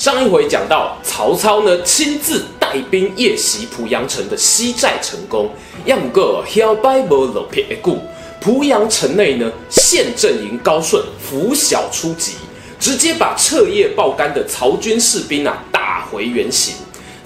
[0.00, 5.50] 上一回讲到曹操呢，亲自带兵夜袭濮阳城的西寨成功，
[5.84, 7.98] 要不过小白无路撇故，
[8.40, 12.36] 濮阳城内呢，县阵营高顺拂晓出击，
[12.78, 16.76] 直接把彻夜爆肝的曹军士兵啊打回原形。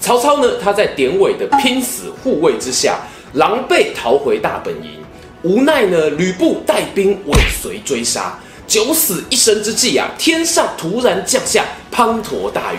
[0.01, 2.99] 曹操呢，他在典韦的拼死护卫之下，
[3.35, 5.01] 狼狈逃回大本营，
[5.43, 8.37] 无奈呢，吕布带兵尾随追杀。
[8.67, 11.63] 九死一生之际啊，天上突然降下
[11.95, 12.77] 滂沱大雨。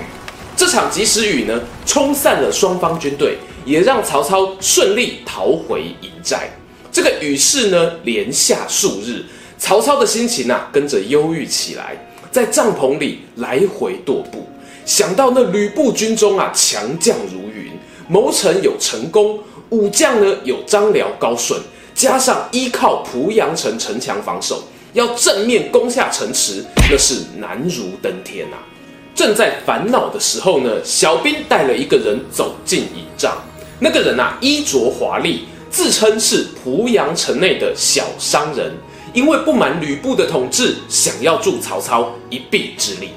[0.54, 6.50] 这场及时雨呢，冲散了双方军队，也让曹操顺利逃回营寨。
[6.92, 9.24] 这个雨势呢，连下数日，
[9.58, 11.96] 曹操的心情啊，跟着忧郁起来，
[12.30, 14.46] 在帐篷里来回踱步。
[14.84, 17.72] 想到那吕布军中啊，强将如云，
[18.08, 19.38] 谋臣有陈宫，
[19.70, 21.60] 武将呢有张辽、高顺，
[21.94, 24.62] 加上依靠濮阳城城墙防守。
[24.92, 28.56] 要正面攻下城池，那是难如登天啊！
[29.16, 33.42] 正在烦恼的时候呢，小兵带了一个人走进营帐。
[33.80, 38.70] 那个人啊，衣着华丽，自称是濮阳城内的小商人，
[39.14, 43.12] 因为不满吕布的统治，想要助曹操一臂之力。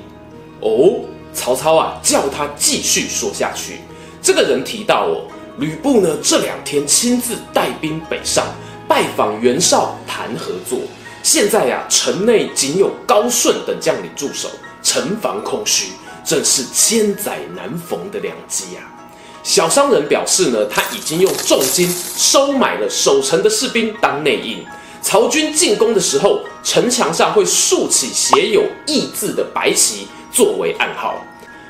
[0.62, 1.02] 哦，
[1.34, 3.80] 曹操啊，叫他继续说下去。
[4.22, 8.46] 这个人提到哦，吕布呢，这两天亲自带兵北上，
[8.88, 10.80] 拜访袁绍谈合作。
[11.24, 14.50] 现在呀、啊，城内仅有高顺等将领驻守，
[14.82, 15.92] 城防空虚，
[16.26, 18.84] 正是千载难逢的良机、啊。
[19.44, 24.66] 小商人表示呢，他已经用重金收买了守城的士兵当内应，
[25.02, 31.16] 曹军进攻的时候，城墙上会竖起写有“义”字的白旗作为暗号。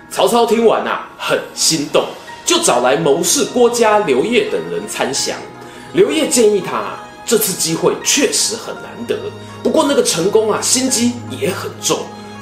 [0.09, 2.05] 曹操听完啊，很心动，
[2.45, 5.37] 就找来谋士郭嘉、刘烨等人参详。
[5.93, 6.95] 刘烨建议他。
[7.25, 9.15] 这次机会确实很难得，
[9.61, 11.99] 不过那个陈宫啊，心机也很重，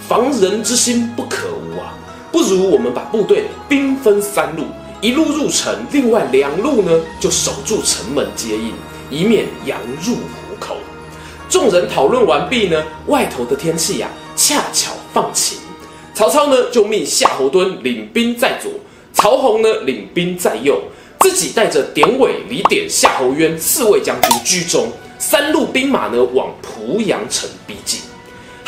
[0.07, 1.93] 防人之心不可无啊。
[2.31, 4.63] 不如我们把部队兵分三路，
[5.01, 8.73] 一路入城，另外两路呢就守住城门接应，
[9.09, 10.77] 以免羊入虎口。
[11.49, 15.57] 众人讨论完毕呢，外头的天气呀、恰巧放晴，
[16.13, 18.71] 曹操呢就命夏侯惇领兵在左，
[19.13, 20.81] 曹洪呢领兵在右。
[21.19, 27.99] 自己带着典韦、李典、夏侯渊四位将军居中，三路兵马呢往濮阳城逼近。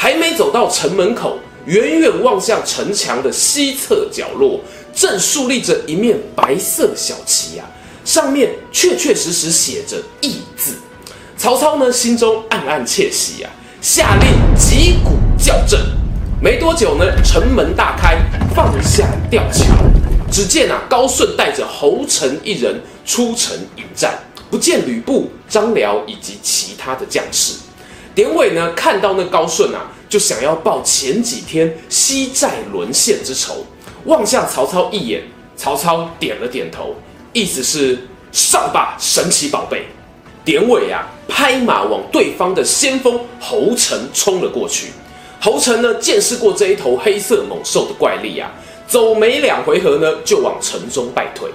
[0.02, 4.62] 还没走到城门口，远远望向城墙的西侧角落，
[4.96, 7.68] 正竖立着一面白色小旗呀、啊，
[8.06, 10.76] 上面确确实实写着“义”字。
[11.36, 15.78] 曹操呢心中暗暗窃喜呀、啊，下令击鼓叫阵。
[16.42, 18.20] 没多久呢，城门大开，
[18.56, 19.66] 放下吊桥。
[20.32, 24.18] 只见啊，高顺带着侯成一人出城迎战，
[24.50, 27.56] 不见吕布、张辽以及其他的将士。
[28.20, 33.66] 典韦呢，看到那高顺啊，就想要报前几天西寨沦陷之仇，
[34.04, 35.24] 望向曹操一眼。
[35.56, 36.94] 曹操点了点头，
[37.32, 37.98] 意思是
[38.34, 39.86] 上吧，神奇宝贝。
[40.44, 44.88] 典韦啊，拍马往对方的先锋侯成冲了过去。
[45.40, 48.52] 侯成呢，见识过这一头黑色猛兽的怪力啊。
[48.86, 51.50] 走没两回合呢，就往城中败退。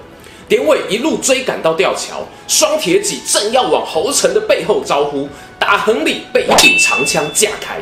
[0.47, 5.27] 典韦一路追赶到吊桥，双铁戟正要往侯成的背后招呼，
[5.65, 7.79] 打横里被一柄长枪架开。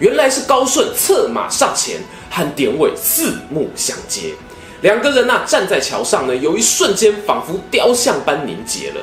[0.00, 2.00] 原来是高顺策马上前，
[2.30, 4.32] 和典韦四目相接。
[4.80, 9.00] 两个人呐、站在桥上呢，有一瞬间仿佛雕像般凝结了。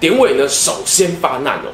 [0.00, 1.68] 典韦呢首先发难哦，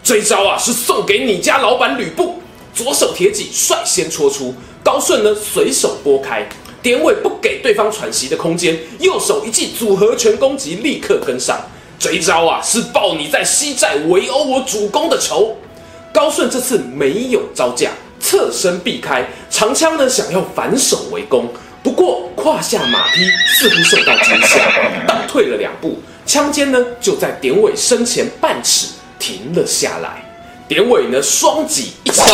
[0.00, 2.40] 这一招啊是送给你家老板吕布。
[2.72, 4.54] 左手铁戟率先戳出，
[4.84, 6.48] 高顺呢随手拨开。
[6.80, 11.60] 典韦不给对方喘息的空间，右手一记组合拳攻击，立刻跟上。
[11.98, 15.56] 这一招啊，是报你在西寨围殴我主公的仇。
[16.12, 17.90] 高顺这次没有招架，
[18.20, 21.48] 侧身避开长枪呢，想要反手围攻，
[21.82, 23.20] 不过胯下马匹
[23.58, 30.24] 似乎受到惊吓，倒退了两步，枪尖呢就在典韦身前半尺停了下来。
[30.68, 32.24] 典韦呢双戟一敲，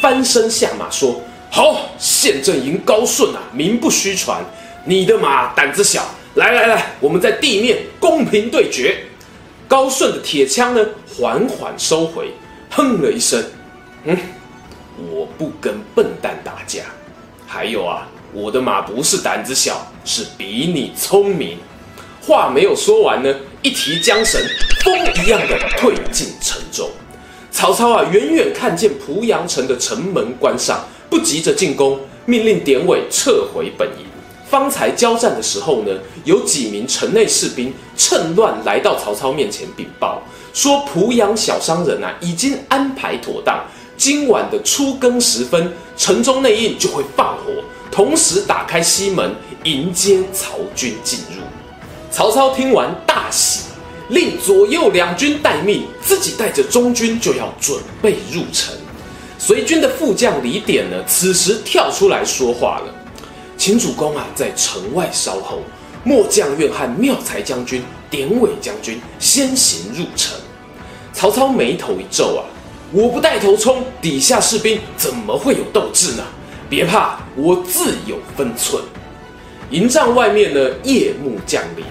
[0.00, 1.20] 翻身下马说。
[1.48, 4.42] 好，县镇营高顺啊，名不虚传。
[4.84, 6.02] 你的马胆子小，
[6.34, 8.96] 来来来，我们在地面公平对决。
[9.72, 10.86] 高顺的铁枪呢，
[11.16, 12.30] 缓缓收回，
[12.68, 13.42] 哼了一声，
[14.04, 14.14] 嗯，
[15.10, 16.82] 我不跟笨蛋打架。
[17.46, 21.56] 还有啊，我的马不是胆子小，是比你聪明。
[22.20, 24.38] 话没有说完呢，一提缰绳，
[24.84, 26.90] 风一样的退进城中。
[27.50, 34.04] 曹操啊，远远看见濮阳城的城门关上，不急着进攻，命令典韦撤回本营。
[34.52, 35.90] 方才交战的时候呢，
[36.24, 40.20] 有几名城内士兵趁乱来到曹操面前禀报，
[40.52, 43.64] 说濮阳小商人啊，已经安排妥当，
[43.96, 47.50] 今晚的初更时分，城中内应就会放火，
[47.90, 49.34] 同时打开西门
[49.64, 51.42] 迎接曹军进入。
[52.10, 53.60] 曹操听完大喜。
[54.08, 58.74] 令左右两军待命，自己带着中军就要准备入城。
[59.38, 62.94] 随军的副将李典呢，此时跳出来说话了
[63.64, 65.60] ：“请主公啊，在城外稍候，
[66.02, 67.80] 末将愿和妙才将军、
[68.10, 70.36] 典韦将军先行入城。”
[71.14, 72.42] 曹操眉头一皱啊
[72.90, 76.24] ：“我不带头冲，底下士兵怎么会有斗志呢？
[76.68, 78.82] 别怕，我自有分寸。”
[79.70, 81.84] 营帐外面呢，夜幕降临。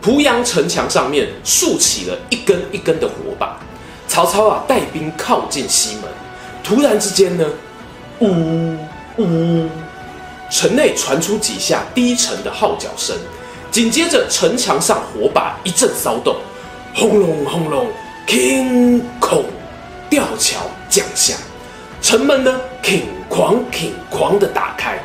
[0.00, 3.60] 濮阳城墙上面竖起了一根一根的火把，
[4.08, 6.10] 曹操啊带兵靠近西门，
[6.64, 7.46] 突然之间呢，
[8.18, 8.76] 呜
[9.18, 9.68] 呜，
[10.52, 13.16] 城内传出几下低沉的号角声，
[13.70, 16.36] 紧接着城墙上火把一阵骚动，
[16.94, 17.86] 轰隆轰隆，
[18.26, 19.44] 哐哐，
[20.10, 20.58] 吊桥
[20.90, 21.34] 降下，
[22.02, 23.00] 城门呢，哐
[23.30, 25.02] 哐哐哐的打开。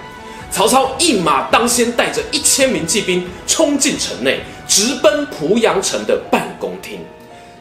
[0.51, 6.99] 曹操一马当先，带着一千名骑兵冲进城内，直奔濮阳城的办公厅。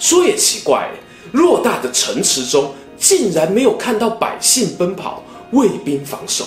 [0.00, 0.90] 说也奇怪，
[1.32, 5.22] 偌大的城池中，竟然没有看到百姓奔跑、
[5.52, 6.46] 卫兵防守。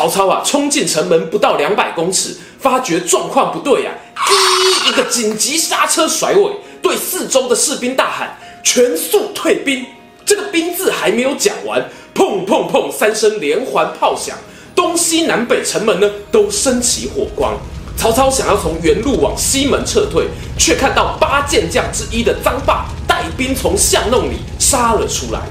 [0.00, 3.92] 曹操啊，冲进城门不到两百公尺，发觉状况不对啊，
[4.26, 9.84] 第一个紧急刹车甩尾，对四周的士兵大喊：“全速退兵！”
[10.24, 14.34] 这个“兵”字还没有讲完，砰砰砰三声连环炮响。
[14.74, 17.52] 东西南北城门呢都升起火光，
[17.94, 25.42] 曹操想要从原路往西门撤退，却看到八健将之一的张霸带兵从巷弄里杀了出来。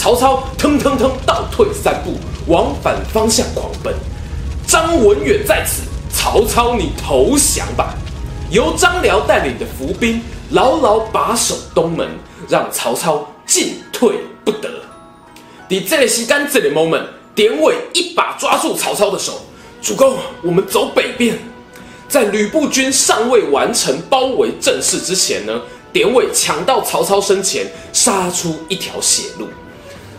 [0.00, 2.14] 曹操腾腾腾倒退三步，
[2.46, 3.94] 往反方向狂奔。
[4.66, 7.94] 张文远在此，曹操你投降吧！
[8.48, 12.08] 由张辽带领的伏兵牢牢把守东门，
[12.48, 14.70] 让曹操进退不得。
[15.68, 17.04] 在这个时间，这个 moment。
[17.34, 19.42] 典韦一把抓住曹操的手，
[19.82, 21.38] 主公，我们走北边。
[22.08, 25.60] 在吕布军尚未完成包围阵势之前呢，
[25.92, 29.46] 典韦抢到曹操身前，杀出一条血路。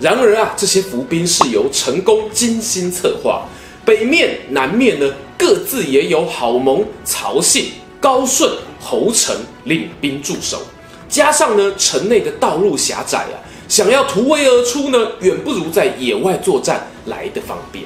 [0.01, 3.45] 然而啊，这些伏兵是由成功精心策划，
[3.85, 5.07] 北面、南面呢，
[5.37, 10.59] 各自也有郝萌、曹信、高顺、侯成领兵驻守，
[11.07, 13.37] 加上呢，城内的道路狭窄啊。
[13.67, 17.85] 想要突围而出呢，远不如在野外作战来得方便。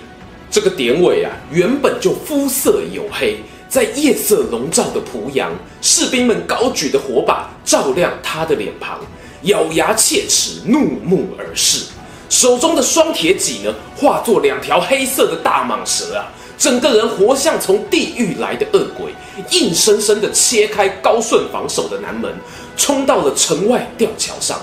[0.49, 5.51] 这个典韦啊，原本就肤色黝黑，在夜色笼罩的濮阳，
[5.81, 9.01] 士兵们高举的火把照亮他的脸庞，
[9.41, 11.83] 咬牙切齿，怒目而视，
[12.29, 16.25] 手中的双铁戟呢，化作两条黑色的大蟒蛇啊，
[16.57, 19.13] 整个人活像从地狱来的恶鬼，
[19.51, 22.33] 硬生生的切开高顺防守的南门，
[22.75, 24.59] 冲到了城外吊桥上。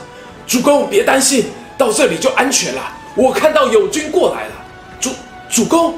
[0.47, 1.47] 主公别担心，
[1.79, 2.83] 到这里就安全了。
[3.15, 4.53] 我看到友军过来了。
[5.01, 5.11] 主
[5.49, 5.95] 主公，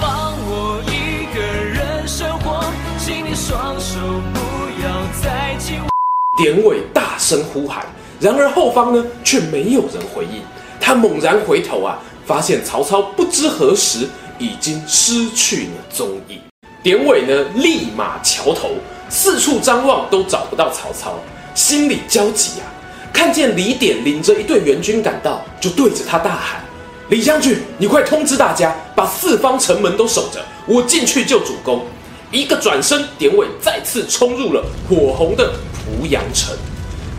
[0.00, 2.64] 放我一个人生活，
[2.98, 3.98] 请你双手
[4.34, 4.40] 不
[4.82, 5.88] 要再紧握。
[6.36, 7.86] 典韦大声呼喊，
[8.18, 10.42] 然而后方呢却没有人回应。
[10.80, 14.08] 他猛然回头啊，发现曹操不知何时
[14.38, 16.38] 已经失去了踪影。
[16.82, 18.70] 典韦呢立马桥头
[19.08, 21.18] 四处张望，都找不到曹操，
[21.54, 22.66] 心里焦急啊。
[23.12, 26.62] 看见李典领着一队援军赶到，就对着他大喊
[27.10, 31.84] ：“李将军，你快通知大家，把四方城门都守着，我进去救主公。”
[32.30, 35.52] 一个转身，典韦再次冲入了火红的
[35.84, 36.54] 濮阳城。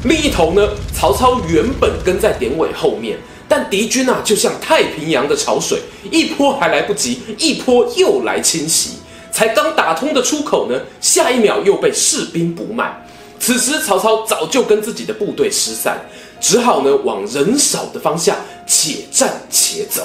[0.03, 3.17] 另一头呢，曹操原本跟在典韦后面，
[3.49, 8.91] 但敌军啊，就像太平洋的潮水，一波还来不及，一波又来侵袭。
[9.31, 13.03] 才刚打通的出口呢，下一秒又被士兵补满。
[13.39, 15.99] 此时，曹操早就跟自己的部队失散，
[16.39, 18.35] 只好呢往人少的方向
[18.67, 20.03] 且战且走。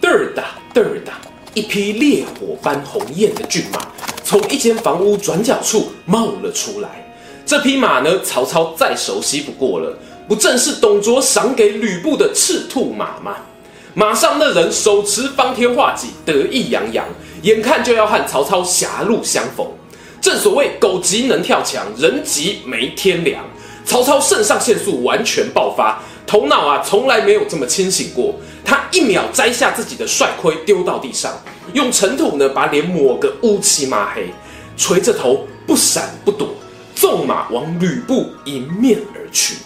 [0.00, 1.14] 嘚儿哒嘚儿哒，
[1.54, 3.86] 一匹烈火般红艳的骏马
[4.22, 6.88] 从一间房屋转角处冒了出来。
[7.46, 9.96] 这匹马呢，曹操再熟悉不过了，
[10.28, 13.36] 不正是董卓赏给吕布的赤兔马吗？
[13.94, 17.06] 马上那人手持方天画戟，得意洋洋，
[17.42, 19.66] 眼看就要和曹操狭路相逢。
[20.20, 23.44] 正所谓狗急能跳墙，人急没天良。
[23.84, 28.34] 曹操肾上腺素完全爆发，头脑啊从来没有这么清醒过。
[28.64, 31.32] 他一秒摘下自己的帅盔丢到地上，
[31.72, 34.26] 用尘土呢把脸抹个乌漆嘛黑，
[34.76, 36.48] 垂着头不闪不躲，
[36.96, 39.58] 纵马往吕布迎面而去。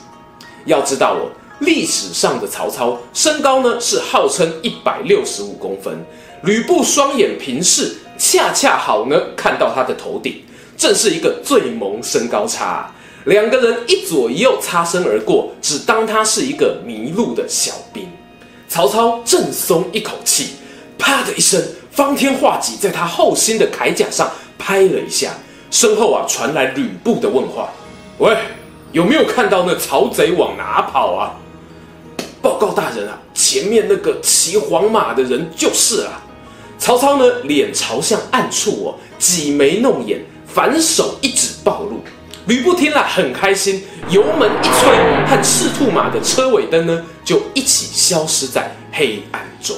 [0.64, 6.04] 要知道哦，历史上的曹操身高呢是号称一百六十五公分，
[6.42, 10.42] 吕布双眼平视，恰恰好呢看到他的头顶，
[10.76, 12.90] 正是一个最萌身高差。
[13.24, 18.08] 两个人一左一右擦身而过，只当他是一个迷路的小兵。
[18.66, 20.54] 曹操正松一口气，
[20.96, 25.32] 啪的一声，方天画戟在他后心的铠甲上拍了一下。
[25.70, 27.68] 身后啊，传来吕布的问话
[28.18, 28.34] ：“喂，
[28.92, 31.34] 有没有看到那曹贼往哪跑啊？”
[32.42, 36.22] 报告大人啊，前面那个骑黄马的人就是啊。
[36.78, 42.00] 曹操呢，脸朝向暗处哦，挤眉弄眼，反手一指暴露。
[42.46, 49.76] 吕布听了很开心，油门一催，和赤兔马的车尾灯呢，就一起消失在黑暗中。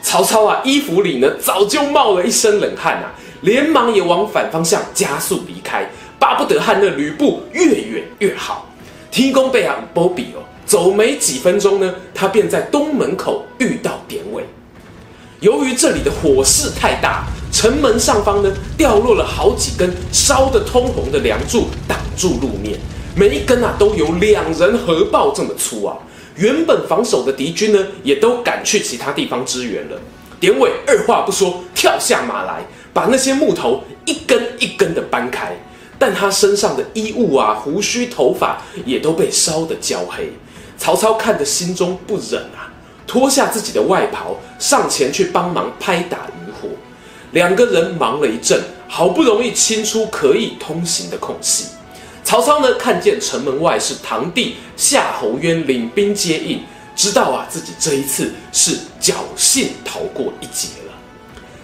[0.00, 3.12] 曹操啊，衣服里呢，早就冒了一身冷汗啊。
[3.42, 5.90] 连忙也往反方向加速离开，
[6.22, 8.70] 巴不得和那吕布越远越好。
[9.10, 14.44] 提公伯啊，波比哦，走没几分钟呢，他便在东门口遇到典韦。
[15.40, 22.78] 由于这里的火势太大，城门上方呢掉落了好几根烧得通红的梁柱，挡住路面，
[23.16, 25.96] 每一根啊都有两人合抱这么粗啊。
[26.36, 30.00] 原本防守的敌军呢，也都赶去其他地方支援了。
[30.38, 32.64] 典韦二话不说，跳下马来。
[32.94, 35.56] 把那些木头一根一根的搬开，
[36.02, 40.32] 但他身上的衣物啊、胡须、头发也都被烧得焦黑。
[40.76, 42.66] 曹操看得心中不忍啊，
[43.06, 46.68] 脱下自己的外袍，上前去帮忙拍打余火。
[47.30, 51.66] 两个人忙了一阵，好不容易清出可以通行的空隙。
[52.24, 56.64] 曹操呢，看见城门外是堂弟夏侯渊领兵接应，
[56.96, 60.92] 知道啊，自己这一次是侥幸逃过一劫了。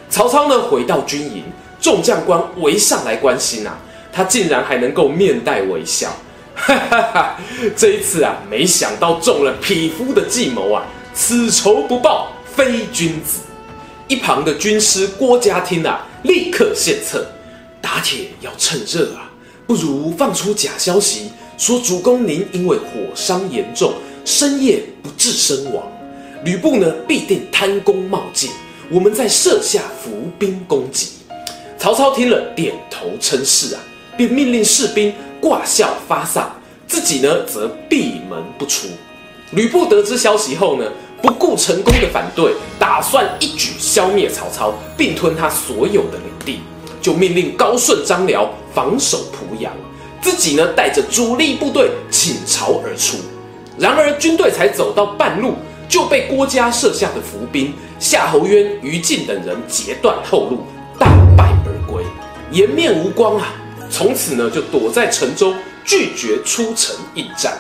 [0.09, 1.42] 曹操呢，回到军营，
[1.80, 3.76] 众将官围上来关心啊，
[4.18, 6.10] 他竟然还能够面带微笑，
[6.56, 7.40] 哈哈哈！
[7.76, 10.84] 这一次啊，没想到中了匹夫的计谋啊，
[11.14, 13.38] 此仇不报非君子。
[14.08, 17.28] 一旁的军师郭嘉听啊，立刻献策，
[17.80, 19.30] 打铁要趁热啊，
[19.68, 23.94] 不如放出假消息，说主公您因为火伤严重，
[24.25, 25.87] 深夜不治身亡，
[26.44, 28.50] 吕布呢必定贪功冒进。
[28.90, 31.10] 我们在设下伏兵攻击，
[31.78, 33.80] 曹操听了点头称是啊，
[34.18, 36.50] 便命令士兵挂孝发丧，
[36.88, 38.88] 自己呢则闭门不出。
[39.52, 40.84] 吕布得知消息后呢，
[41.22, 46.58] 不顾成功的反对，打算一举消灭曹操，并吞他所有的领地，
[47.00, 49.72] 就命令高顺、张辽防守濮阳，
[50.20, 53.18] 自己呢带着主力部队倾巢而出。
[53.78, 55.54] 然而军队才走到半路，
[55.88, 57.72] 就被郭嘉设下的伏兵。
[58.00, 60.58] 夏侯渊、于禁等人截断后路，
[60.98, 61.06] 大
[61.37, 62.02] 败而归，
[62.50, 63.54] 颜面无光啊！
[63.90, 67.59] 从此呢，就躲在城中，拒绝出城应战。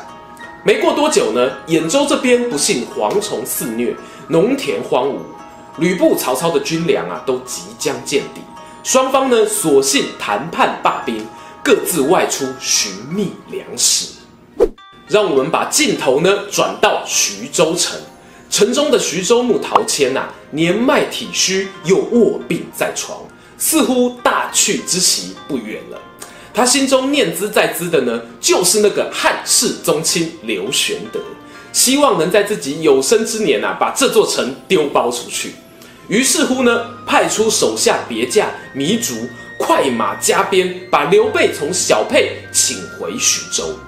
[0.64, 3.96] 没过多久呢，兖州这边不幸蝗虫肆虐，
[4.28, 5.18] 农田荒芜，
[5.78, 8.40] 吕布、曹操的军粮啊，都即将见底。
[8.84, 11.24] 双方呢，索性谈判罢兵，
[11.62, 14.14] 各自外出寻觅粮食。
[15.06, 17.98] 让我们把镜头呢，转到徐州城。
[18.50, 23.18] 城中的徐州牧陶谦呐，年迈体虚，又卧病在床，
[23.56, 25.98] 似乎大去之期不远了。
[26.58, 31.20] 他心中念兹在兹的呢，就是那个汉室宗亲刘玄德，
[31.72, 35.52] 希望能在自己有生之年啊，把这座城丢包出去。
[36.08, 39.14] 于是乎呢，派出手下别驾糜竺，
[39.56, 43.78] 快马加鞭，把刘备从小沛请回徐州。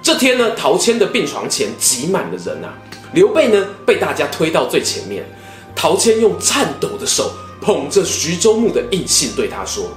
[0.00, 2.72] 这天呢，陶谦的病床前挤满了人啊。
[3.14, 5.28] 刘备呢，被大家推到最前面。
[5.74, 9.90] 陶谦用颤抖的手捧着徐州牧的印信，对他说：“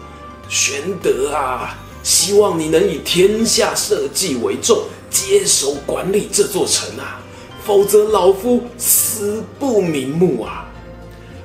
[0.50, 7.20] 玄德啊，希望你能以天下社稷为重，接手管理这座城啊，
[7.66, 10.70] 否则老夫死不瞑目啊！”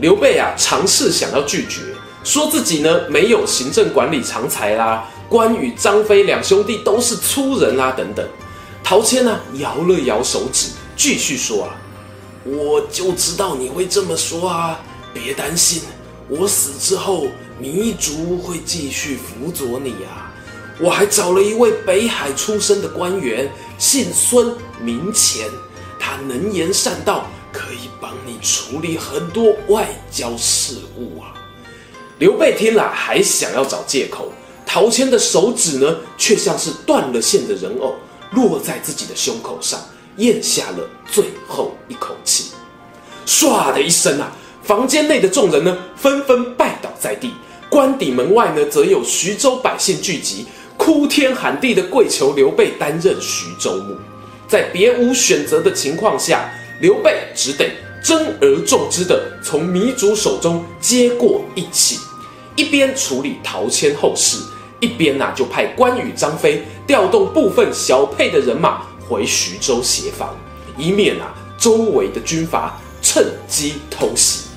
[0.00, 1.80] 刘备啊，尝试想要拒绝，
[2.22, 8.28] 说自己呢没有行政管理长才啦，关羽、张飞两兄弟都是粗人啦，等等。
[8.84, 10.68] 陶谦呢，摇了摇手指。
[10.94, 11.74] 继续说啊，
[12.44, 14.78] 我就知道你会这么说啊！
[15.14, 15.80] 别担心，
[16.28, 17.28] 我死之后，
[17.62, 20.29] 糜竺会继续辅佐你啊！
[20.80, 25.46] 我还找了一位北海出身的官员，姓孙，名乾，
[25.98, 31.34] 他能言善道，可以帮你处理很多外交事务啊！
[32.18, 34.32] 刘备听了，还想要找借口，
[34.64, 37.96] 陶谦的手指呢，却像是断了线的人偶，
[38.32, 39.78] 落在自己的胸口上。
[40.16, 42.50] 咽下了最后一口气，
[43.24, 44.30] 唰的一声啊，
[44.62, 47.32] 房间内的众人呢纷纷拜倒在地，
[47.70, 50.46] 官邸门外呢则有徐州百姓聚集，
[50.90, 53.96] 哭天喊地的跪求刘备担任徐州牧。
[54.48, 57.70] 在别无选择的情况下，刘备只得
[58.02, 62.00] 珍而重之的从糜竺手中接过一起，
[62.56, 64.38] 一边处理陶谦后事，
[64.80, 70.36] 一边呐、啊、就派关羽、张飞调动部分小沛的人马回徐州协防，
[70.76, 74.48] 以免啊周围的军阀趁机偷袭。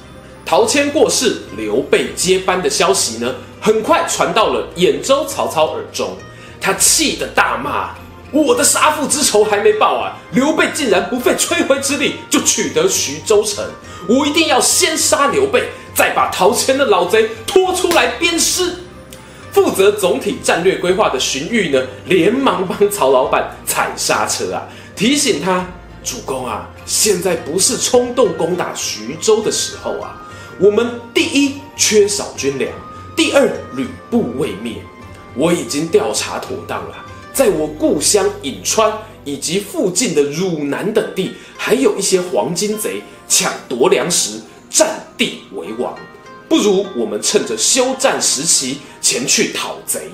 [0.44, 6.18] 陶谦过世，刘备接班的消息呢，很快传到了兖州曹操耳中，
[6.60, 7.92] 他气得大骂。
[8.30, 10.18] 我的杀父之仇还没报啊！
[10.34, 13.64] 刘备竟然不费吹灰之力就取得徐州城，
[14.10, 18.70] 我一定要先杀刘备，再把陶谦的老贼拖出来鞭尸。
[19.54, 25.66] 负责总体战略规划的荀彧呢，连忙帮曹老板踩刹车啊，提醒他：
[26.04, 30.22] 主公啊，现在不是冲动攻打徐州的时候啊！
[30.60, 32.70] 我们第一缺少军粮，
[33.16, 34.78] 第二吕布未灭，
[35.36, 37.06] 我已经调查妥当了。
[37.32, 38.92] 在我故乡颍川
[39.24, 44.40] 以及附近的汝南等地，还有一些黄巾贼抢夺粮食，
[44.70, 45.96] 占地为王。
[46.50, 50.10] 不如我们趁着休战时期前去讨贼，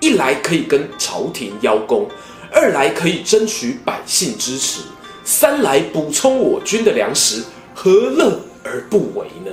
[0.00, 2.08] 一来可以跟朝廷邀功，
[2.52, 4.82] 二来可以争取百姓支持，
[5.24, 7.42] 三来补充我军的粮食，
[7.74, 9.50] 何乐而不为呢？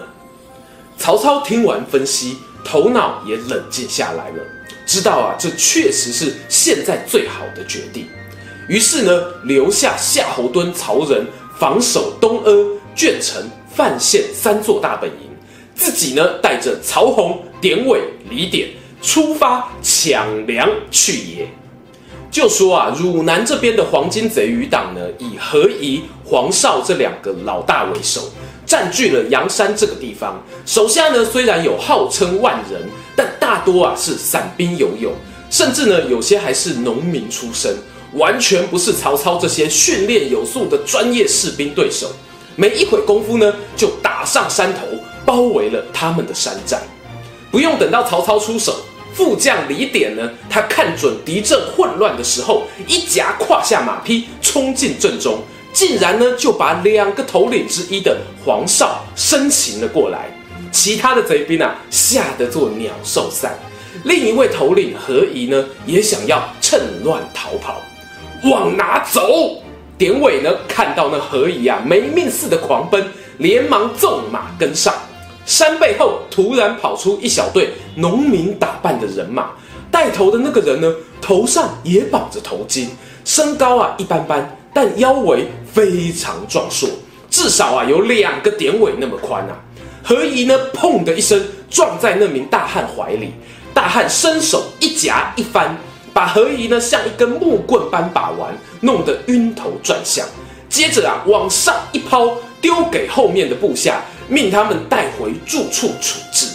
[1.00, 4.44] 曹操听完分析，头脑也冷静下来了。
[4.86, 8.08] 知道啊，这确实是现在最好的决定。
[8.68, 11.26] 于是呢，留下夏侯惇、曹仁
[11.58, 12.52] 防守东阿、
[12.96, 15.30] 鄄城、范县三座大本营，
[15.76, 18.70] 自己呢带着曹洪、典韦、李典
[19.02, 21.48] 出发抢粮去也。
[22.30, 28.30] 就说啊，汝南这边的黄巾贼余党呢，以何仪、黄绍这两个老大为首，
[28.68, 30.40] 占据了阳山这个地方。
[30.66, 35.12] 手下呢虽然有号称万人，但大多啊是散兵游勇，
[35.50, 37.76] 甚至呢有些还是农民出身，
[38.14, 42.12] 完全不是曹操这些训练有素的专业士兵对手。
[42.58, 44.82] 没一会功夫呢，就打上山头，
[45.26, 46.80] 包围了他们的山寨。
[47.50, 48.76] 不用等到曹操出手。
[49.14, 55.40] 副将李典呢，他看准敌阵混乱的时候，一夹胯下马匹，冲进阵中，
[55.78, 60.26] 竟然呢就把两个头领之一的黄少生擒了过来。
[60.72, 63.56] 其他的贼兵啊，吓得作鸟兽散。
[64.04, 67.80] 另一位头领何仪呢，也想要趁乱逃跑，
[68.50, 69.62] 往哪走？
[70.00, 74.92] 典韦呢，看到那何仪啊没命似的狂奔，连忙纵马跟上。
[75.46, 79.52] 山背后突然跑出一小队农民打扮的人马，
[79.92, 82.88] 带头的那个人呢，头上也绑着头巾，
[83.24, 86.88] 身高啊一般般，但腰围非常壮硕，
[87.32, 89.58] 至少啊有两个典韦那么宽啊。
[90.04, 93.34] 何仪呢，砰的一声撞在那名大汉怀里，
[93.74, 95.76] 大汉伸手一夹一翻，
[96.14, 100.24] 把何仪呢像一根木棍般把玩，弄得晕头转向，
[100.70, 104.00] 接着啊往上一抛，丢给后面的部下。
[104.28, 106.46] 命他们带回住处处置。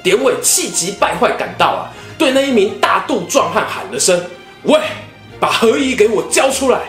[0.00, 4.24] 典韦气急败坏赶到啊，对那一名大肚壮汉喊了声
[4.62, 4.78] ：“喂，
[5.40, 6.82] 把何仪给我交出来！”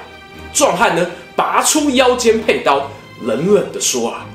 [0.55, 2.89] 壮汉呢，拔出腰间佩刀，
[3.23, 4.25] 冷冷地说：“啊，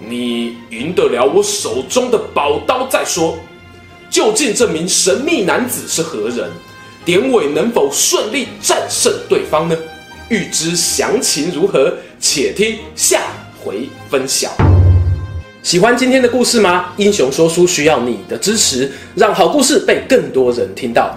[0.00, 3.38] 你赢得了我手中的宝刀再说。
[4.10, 6.50] 究竟这名神秘男子是何人？
[7.04, 9.76] 典韦能否顺利战胜对方呢？
[10.28, 13.22] 欲知详情如何，且听下
[13.62, 14.50] 回分晓。
[15.62, 16.86] 喜欢今天的故事吗？
[16.96, 21.16] 英雄说书需要你的支持，让好故事被更多人听到。